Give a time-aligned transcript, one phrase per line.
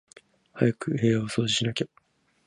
[0.55, 1.87] 早く部屋を掃除しなきゃ